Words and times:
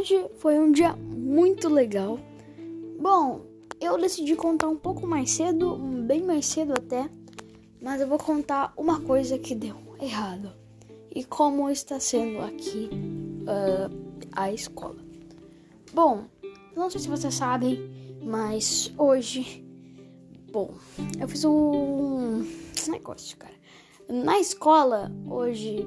Hoje 0.00 0.30
foi 0.38 0.58
um 0.58 0.72
dia 0.72 0.96
muito 0.96 1.68
legal. 1.68 2.18
Bom, 2.98 3.42
eu 3.78 4.00
decidi 4.00 4.34
contar 4.34 4.66
um 4.68 4.76
pouco 4.76 5.06
mais 5.06 5.30
cedo, 5.30 5.76
bem 5.76 6.22
mais 6.22 6.46
cedo 6.46 6.72
até, 6.72 7.06
mas 7.82 8.00
eu 8.00 8.08
vou 8.08 8.16
contar 8.16 8.72
uma 8.78 8.98
coisa 9.02 9.38
que 9.38 9.54
deu 9.54 9.76
errado 10.00 10.54
e 11.14 11.22
como 11.22 11.68
está 11.68 12.00
sendo 12.00 12.40
aqui 12.40 12.88
uh, 13.42 14.24
a 14.32 14.50
escola. 14.50 14.96
Bom, 15.92 16.24
não 16.74 16.88
sei 16.88 17.02
se 17.02 17.08
vocês 17.08 17.34
sabem, 17.34 17.78
mas 18.22 18.90
hoje, 18.96 19.62
bom, 20.50 20.72
eu 21.20 21.28
fiz 21.28 21.44
um 21.44 22.42
negócio, 22.88 23.36
cara. 23.36 23.54
Na 24.08 24.40
escola 24.40 25.12
hoje 25.28 25.86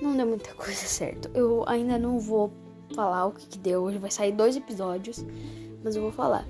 não 0.00 0.16
deu 0.16 0.26
muita 0.26 0.52
coisa 0.54 0.86
certo. 0.86 1.30
Eu 1.34 1.64
ainda 1.66 1.98
não 1.98 2.18
vou 2.18 2.52
falar 2.94 3.26
o 3.26 3.32
que, 3.32 3.46
que 3.46 3.58
deu. 3.58 3.82
Hoje 3.82 3.98
vai 3.98 4.10
sair 4.10 4.32
dois 4.32 4.56
episódios, 4.56 5.24
mas 5.82 5.96
eu 5.96 6.02
vou 6.02 6.12
falar. 6.12 6.46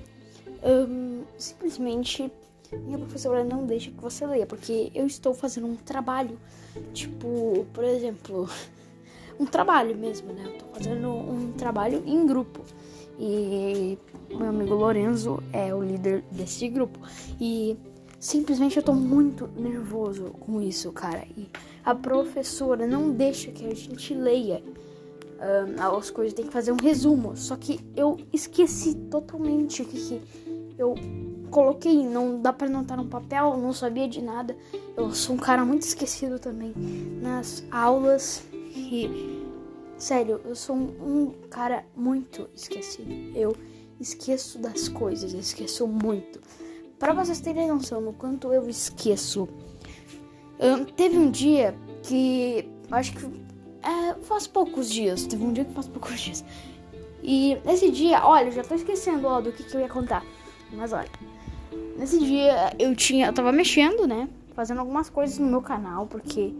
Um, 0.63 1.23
simplesmente 1.37 2.31
minha 2.71 2.97
professora 2.97 3.43
não 3.43 3.65
deixa 3.65 3.91
que 3.91 4.01
você 4.01 4.25
leia, 4.25 4.45
porque 4.45 4.91
eu 4.95 5.05
estou 5.05 5.33
fazendo 5.33 5.67
um 5.67 5.75
trabalho, 5.75 6.37
tipo, 6.93 7.65
por 7.73 7.83
exemplo, 7.83 8.47
um 9.39 9.45
trabalho 9.45 9.95
mesmo, 9.95 10.31
né? 10.33 10.43
Eu 10.45 10.57
tô 10.57 10.65
fazendo 10.67 11.09
um 11.09 11.51
trabalho 11.53 12.03
em 12.05 12.25
grupo. 12.25 12.61
E 13.19 13.97
meu 14.29 14.47
amigo 14.47 14.73
Lorenzo 14.73 15.43
é 15.51 15.73
o 15.75 15.83
líder 15.83 16.23
desse 16.31 16.67
grupo. 16.69 16.99
E 17.39 17.77
simplesmente 18.21 18.77
eu 18.77 18.83
tô 18.83 18.93
muito 18.93 19.49
nervoso 19.57 20.25
com 20.39 20.61
isso, 20.61 20.91
cara. 20.91 21.25
E 21.35 21.49
a 21.83 21.95
professora 21.95 22.85
não 22.85 23.11
deixa 23.11 23.51
que 23.51 23.65
a 23.65 23.73
gente 23.73 24.13
leia 24.13 24.63
uh, 25.39 25.97
as 25.97 26.11
coisas, 26.11 26.33
tem 26.33 26.45
que 26.45 26.53
fazer 26.53 26.71
um 26.71 26.77
resumo. 26.77 27.35
Só 27.35 27.55
que 27.55 27.79
eu 27.95 28.17
esqueci 28.31 28.93
totalmente 28.93 29.81
o 29.81 29.85
que, 29.85 29.97
que 29.97 30.21
eu 30.77 30.93
coloquei, 31.49 32.05
não 32.05 32.39
dá 32.39 32.53
para 32.53 32.67
anotar 32.67 32.95
no 32.95 33.07
papel, 33.07 33.57
não 33.57 33.73
sabia 33.73 34.07
de 34.07 34.21
nada. 34.21 34.55
Eu 34.95 35.11
sou 35.15 35.35
um 35.35 35.39
cara 35.39 35.65
muito 35.65 35.81
esquecido 35.81 36.37
também 36.37 36.73
nas 37.21 37.63
aulas 37.71 38.43
e 38.53 39.41
sério, 39.97 40.41
eu 40.45 40.55
sou 40.55 40.75
um, 40.75 40.91
um 41.01 41.31
cara 41.49 41.83
muito 41.95 42.47
esquecido. 42.55 43.11
Eu 43.35 43.55
esqueço 43.99 44.59
das 44.59 44.87
coisas, 44.87 45.33
esqueço 45.33 45.87
muito. 45.87 46.39
Para 47.01 47.13
vocês 47.13 47.39
terem 47.39 47.67
noção 47.67 47.99
do 47.99 48.13
quanto 48.13 48.53
eu 48.53 48.69
esqueço 48.69 49.49
um, 50.59 50.85
teve 50.85 51.17
um 51.17 51.31
dia 51.31 51.75
que. 52.03 52.69
Acho 52.91 53.13
que. 53.13 53.25
É, 53.81 54.13
faz 54.21 54.45
poucos 54.45 54.87
dias. 54.87 55.25
Teve 55.25 55.43
um 55.43 55.51
dia 55.51 55.65
que 55.65 55.73
faz 55.73 55.87
poucos 55.87 56.19
dias. 56.19 56.45
E 57.23 57.57
nesse 57.65 57.89
dia, 57.89 58.23
olha, 58.23 58.49
eu 58.49 58.51
já 58.51 58.63
tô 58.63 58.75
esquecendo 58.75 59.27
ó, 59.27 59.41
do 59.41 59.51
que, 59.51 59.63
que 59.63 59.75
eu 59.75 59.81
ia 59.81 59.89
contar. 59.89 60.23
Mas 60.71 60.93
olha. 60.93 61.09
Nesse 61.97 62.19
dia 62.19 62.71
eu 62.77 62.95
tinha. 62.95 63.25
Eu 63.25 63.33
tava 63.33 63.51
mexendo, 63.51 64.05
né? 64.05 64.29
Fazendo 64.53 64.77
algumas 64.77 65.09
coisas 65.09 65.39
no 65.39 65.47
meu 65.47 65.61
canal, 65.63 66.05
porque. 66.05 66.53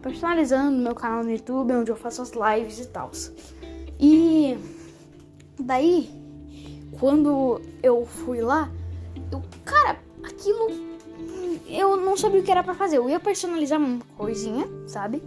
Personalizando 0.00 0.78
meu 0.78 0.94
canal 0.94 1.22
no 1.22 1.30
YouTube, 1.30 1.74
onde 1.74 1.90
eu 1.90 1.96
faço 1.96 2.22
as 2.22 2.32
lives 2.32 2.78
e 2.78 2.88
tal. 2.88 3.10
E. 4.00 4.56
Daí, 5.60 6.08
quando 6.98 7.60
eu 7.82 8.06
fui 8.06 8.40
lá, 8.40 8.70
eu. 9.30 9.42
Cara, 9.64 9.98
aquilo 10.22 10.94
eu 11.68 11.96
não 11.96 12.16
sabia 12.16 12.40
o 12.40 12.42
que 12.42 12.50
era 12.50 12.62
para 12.62 12.74
fazer. 12.74 12.98
Eu 12.98 13.08
ia 13.08 13.20
personalizar 13.20 13.80
uma 13.80 14.00
coisinha, 14.16 14.68
sabe? 14.86 15.22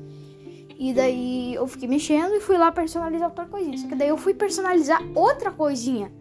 E 0.78 0.94
daí 0.94 1.56
eu 1.56 1.68
fiquei 1.68 1.88
mexendo 1.88 2.36
e 2.36 2.40
fui 2.40 2.58
lá 2.58 2.72
personalizar 2.72 3.30
outra 3.30 3.46
coisinha. 3.46 3.78
Só 3.78 3.88
que 3.88 3.96
daí 3.96 4.10
eu 4.10 4.18
fui 4.18 4.34
personalizar 4.34 5.02
outra 5.16 5.52
coisinha. 5.52 6.12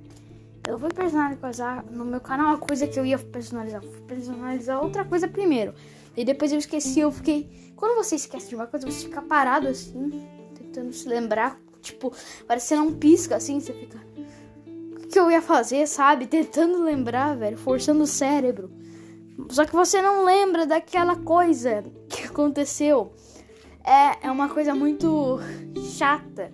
Eu 0.66 0.78
fui 0.78 0.88
personalizar 0.88 1.84
no 1.91 2.04
meu 2.04 2.21
canal 2.21 2.54
a 2.54 2.59
coisa 2.59 2.87
que 2.87 2.99
eu 2.99 3.04
ia 3.04 3.19
personalizar. 3.19 3.83
Fui 3.83 4.00
personalizar 4.06 4.83
outra 4.83 5.04
coisa 5.04 5.28
primeiro. 5.28 5.75
E 6.16 6.25
depois 6.25 6.53
eu 6.53 6.59
esqueci, 6.59 7.00
eu 7.00 7.12
fiquei. 7.12 7.72
Quando 7.77 7.97
você 7.97 8.16
esquece 8.16 8.48
de 8.48 8.54
uma 8.54 8.66
coisa, 8.66 8.91
você 8.91 9.04
fica 9.04 9.21
parado 9.21 9.69
assim, 9.69 10.27
tentando 10.56 10.93
se 10.93 11.06
lembrar. 11.06 11.60
Tipo, 11.83 12.12
parece 12.47 12.69
que 12.69 12.75
você 12.75 12.77
não 12.77 12.94
pisca 12.94 13.37
assim, 13.37 13.60
você 13.60 13.72
fica. 13.72 14.00
Que 15.16 15.21
eu 15.21 15.31
ia 15.31 15.41
fazer, 15.41 15.87
sabe? 15.87 16.27
Tentando 16.27 16.82
lembrar, 16.82 17.34
velho. 17.38 17.56
Forçando 17.56 18.03
o 18.03 18.06
cérebro. 18.06 18.71
Só 19.49 19.65
que 19.65 19.72
você 19.72 20.03
não 20.03 20.27
lembra 20.27 20.66
daquela 20.66 21.16
coisa 21.16 21.82
que 22.06 22.25
aconteceu. 22.25 23.15
É, 23.82 24.27
é 24.27 24.31
uma 24.31 24.50
coisa 24.50 24.75
muito 24.75 25.38
chata 25.97 26.53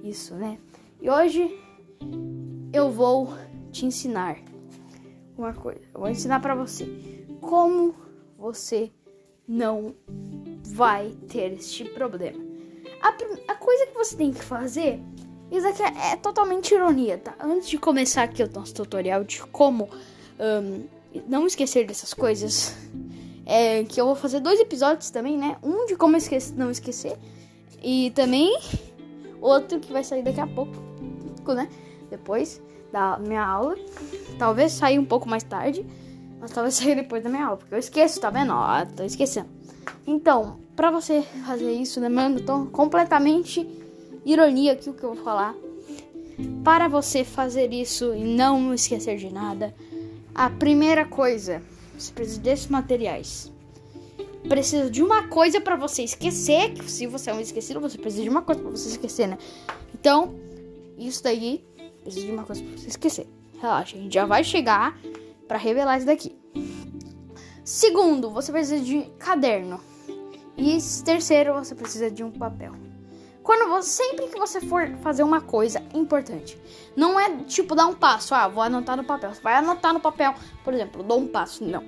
isso, 0.00 0.36
né? 0.36 0.60
E 1.02 1.10
hoje 1.10 1.60
eu 2.72 2.88
vou 2.88 3.34
te 3.72 3.84
ensinar 3.84 4.38
uma 5.36 5.52
coisa. 5.52 5.80
Eu 5.92 5.98
vou 5.98 6.08
ensinar 6.08 6.38
para 6.38 6.54
você 6.54 6.86
como 7.40 7.96
você 8.38 8.92
não 9.44 9.92
vai 10.62 11.16
ter 11.26 11.54
este 11.54 11.84
problema. 11.86 12.38
A, 13.02 13.08
a, 13.08 13.56
coisa 13.56 13.86
que 13.86 13.94
você 13.94 14.16
tem 14.16 14.32
que 14.32 14.44
fazer, 14.44 15.02
isso 15.50 15.66
aqui 15.66 15.82
é, 15.82 16.16
totalmente 16.16 16.74
ironia, 16.74 17.18
tá? 17.18 17.34
Antes 17.40 17.68
de 17.68 17.78
começar 17.78 18.24
aqui 18.24 18.42
o 18.42 18.50
nosso 18.52 18.74
tutorial 18.74 19.24
de 19.24 19.40
como 19.42 19.88
um, 20.38 20.84
não 21.28 21.46
esquecer 21.46 21.86
dessas 21.86 22.12
coisas. 22.12 22.74
É 23.46 23.84
que 23.84 24.00
eu 24.00 24.06
vou 24.06 24.14
fazer 24.14 24.40
dois 24.40 24.58
episódios 24.58 25.10
também, 25.10 25.36
né? 25.36 25.56
Um 25.62 25.86
de 25.86 25.96
como 25.96 26.16
esquecer, 26.16 26.56
não 26.56 26.70
esquecer. 26.70 27.18
E 27.82 28.10
também 28.12 28.58
outro 29.40 29.78
que 29.78 29.92
vai 29.92 30.02
sair 30.02 30.22
daqui 30.22 30.40
a 30.40 30.46
pouco, 30.46 30.72
né? 31.54 31.68
Depois 32.08 32.62
da 32.90 33.18
minha 33.18 33.44
aula. 33.44 33.76
Talvez 34.38 34.72
saia 34.72 34.98
um 35.00 35.04
pouco 35.04 35.28
mais 35.28 35.42
tarde. 35.42 35.84
Mas 36.40 36.52
talvez 36.52 36.74
saia 36.76 36.96
depois 36.96 37.22
da 37.22 37.28
minha 37.28 37.44
aula. 37.44 37.58
Porque 37.58 37.74
eu 37.74 37.78
esqueço, 37.78 38.20
tá 38.20 38.30
vendo? 38.30 38.52
Ó, 38.52 38.84
tô 38.86 39.02
esquecendo. 39.02 39.48
Então, 40.06 40.58
pra 40.74 40.90
você 40.90 41.22
fazer 41.46 41.72
isso, 41.72 42.00
né, 42.00 42.08
tô 42.46 42.66
completamente 42.66 43.83
ironia 44.24 44.72
aqui 44.72 44.90
o 44.90 44.94
que 44.94 45.02
eu 45.02 45.14
vou 45.14 45.24
falar. 45.24 45.54
Para 46.64 46.88
você 46.88 47.22
fazer 47.24 47.72
isso 47.72 48.14
e 48.14 48.24
não 48.24 48.74
esquecer 48.74 49.16
de 49.16 49.32
nada, 49.32 49.74
a 50.34 50.50
primeira 50.50 51.04
coisa, 51.04 51.62
você 51.96 52.12
precisa 52.12 52.40
desses 52.40 52.66
materiais. 52.66 53.52
Precisa 54.48 54.90
de 54.90 55.02
uma 55.02 55.28
coisa 55.28 55.60
para 55.60 55.76
você 55.76 56.02
esquecer, 56.02 56.72
que 56.72 56.90
se 56.90 57.06
você 57.06 57.30
é 57.30 57.34
um 57.34 57.40
esquecido, 57.40 57.80
você 57.80 57.96
precisa 57.96 58.24
de 58.24 58.28
uma 58.28 58.42
coisa 58.42 58.60
para 58.60 58.70
você 58.70 58.88
esquecer, 58.88 59.28
né? 59.28 59.38
Então, 59.94 60.34
isso 60.98 61.22
daí 61.22 61.64
precisa 62.02 62.26
de 62.26 62.32
uma 62.32 62.42
coisa 62.44 62.62
para 62.62 62.76
você 62.76 62.88
esquecer. 62.88 63.26
Relaxa, 63.60 63.96
a 63.96 64.00
gente 64.00 64.12
já 64.12 64.26
vai 64.26 64.44
chegar 64.44 64.98
para 65.48 65.56
revelar 65.56 65.96
isso 65.96 66.06
daqui. 66.06 66.36
Segundo, 67.64 68.30
você 68.30 68.52
precisa 68.52 68.84
de 68.84 69.02
caderno. 69.18 69.80
E 70.56 70.78
terceiro, 71.04 71.54
você 71.54 71.74
precisa 71.74 72.10
de 72.10 72.22
um 72.22 72.30
papel. 72.30 72.74
Quando 73.44 73.68
você, 73.68 74.02
sempre 74.04 74.28
que 74.28 74.38
você 74.38 74.58
for 74.58 74.88
fazer 75.02 75.22
uma 75.22 75.42
coisa 75.42 75.82
importante, 75.92 76.58
não 76.96 77.20
é 77.20 77.44
tipo 77.44 77.74
dar 77.74 77.86
um 77.86 77.94
passo, 77.94 78.34
ah, 78.34 78.48
vou 78.48 78.62
anotar 78.62 78.96
no 78.96 79.04
papel. 79.04 79.34
Você 79.34 79.42
vai 79.42 79.54
anotar 79.56 79.92
no 79.92 80.00
papel, 80.00 80.34
por 80.64 80.72
exemplo, 80.72 81.02
dou 81.02 81.20
um 81.20 81.28
passo, 81.28 81.62
não. 81.62 81.84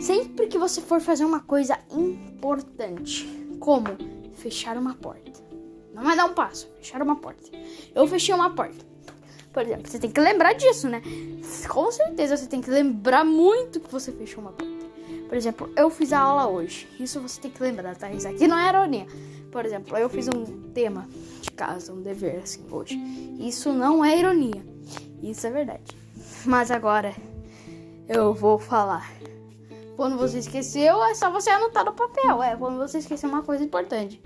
Sempre 0.00 0.46
que 0.46 0.56
você 0.56 0.80
for 0.80 0.98
fazer 0.98 1.26
uma 1.26 1.40
coisa 1.40 1.78
importante, 1.90 3.26
como 3.60 3.98
fechar 4.32 4.78
uma 4.78 4.94
porta. 4.94 5.42
Não 5.92 6.10
é 6.10 6.16
dar 6.16 6.24
um 6.24 6.32
passo, 6.32 6.66
fechar 6.78 7.02
uma 7.02 7.16
porta. 7.16 7.50
Eu 7.94 8.06
fechei 8.06 8.34
uma 8.34 8.48
porta. 8.48 8.82
Por 9.52 9.62
exemplo, 9.62 9.90
você 9.90 9.98
tem 9.98 10.10
que 10.10 10.20
lembrar 10.22 10.54
disso, 10.54 10.88
né? 10.88 11.02
Com 11.68 11.92
certeza 11.92 12.38
você 12.38 12.46
tem 12.46 12.62
que 12.62 12.70
lembrar 12.70 13.26
muito 13.26 13.78
que 13.78 13.92
você 13.92 14.10
fechou 14.10 14.40
uma 14.40 14.52
porta. 14.52 14.72
Por 15.28 15.36
exemplo, 15.36 15.70
eu 15.76 15.90
fiz 15.90 16.12
a 16.14 16.20
aula 16.20 16.48
hoje. 16.48 16.88
Isso 16.98 17.20
você 17.20 17.40
tem 17.40 17.50
que 17.50 17.62
lembrar, 17.62 17.94
tá? 17.94 18.10
Isso 18.10 18.26
aqui 18.26 18.48
não 18.48 18.58
é 18.58 18.68
ironia. 18.70 19.06
Por 19.52 19.66
exemplo, 19.66 19.96
eu 19.98 20.08
fiz 20.08 20.26
um 20.28 20.70
tema 20.72 21.06
de 21.42 21.50
casa, 21.50 21.92
um 21.92 22.00
dever 22.00 22.40
assim 22.42 22.64
hoje. 22.70 22.98
Isso 23.38 23.70
não 23.70 24.02
é 24.02 24.18
ironia. 24.18 24.64
Isso 25.22 25.46
é 25.46 25.50
verdade. 25.50 25.94
Mas 26.46 26.70
agora 26.70 27.14
eu 28.08 28.32
vou 28.32 28.58
falar. 28.58 29.12
Quando 29.94 30.16
você 30.16 30.38
esqueceu, 30.38 31.04
é 31.04 31.14
só 31.14 31.30
você 31.30 31.50
anotar 31.50 31.84
no 31.84 31.92
papel. 31.92 32.42
É, 32.42 32.56
quando 32.56 32.78
você 32.78 32.98
esqueceu 32.98 33.28
uma 33.28 33.42
coisa 33.42 33.62
importante. 33.62 34.20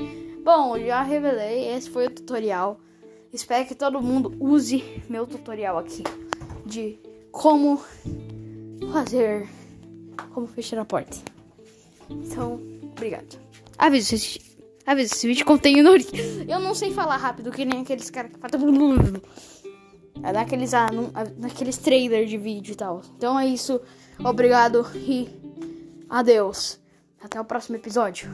Bom, 0.45 0.79
já 0.79 1.03
revelei. 1.03 1.71
Esse 1.75 1.91
foi 1.91 2.07
o 2.07 2.11
tutorial. 2.11 2.79
Espero 3.33 3.67
que 3.67 3.75
todo 3.75 4.01
mundo 4.01 4.33
use 4.39 5.03
meu 5.09 5.27
tutorial 5.27 5.77
aqui 5.77 6.05
de 6.65 7.01
como 7.33 7.83
fazer, 8.93 9.49
como 10.33 10.47
fechar 10.47 10.79
a 10.79 10.85
porta. 10.85 11.17
Então, 12.09 12.61
obrigado. 12.93 13.39
Aviso, 13.77 14.15
às 14.87 14.97
vezes 14.97 15.13
esse 15.13 15.27
vídeo 15.27 15.45
contém 15.45 15.79
ironia. 15.79 16.07
Eu 16.49 16.61
não 16.61 16.75
sei 16.75 16.93
falar 16.93 17.17
rápido, 17.17 17.51
que 17.51 17.65
nem 17.65 17.81
aqueles 17.83 18.09
caras 18.09 18.33
que 18.33 18.39
falam. 18.39 19.21
É 20.23 20.33
daqueles, 20.33 20.73
daqueles 21.37 21.77
trailers 21.77 22.31
de 22.31 22.39
vídeo 22.39 22.73
e 22.73 22.75
tal. 22.75 23.03
Então 23.17 23.39
é 23.39 23.47
isso. 23.47 23.79
Obrigado 24.19 24.87
e 24.95 25.29
adeus. 26.09 26.81
Até 27.23 27.39
o 27.39 27.45
próximo 27.45 27.77
episódio. 27.77 28.31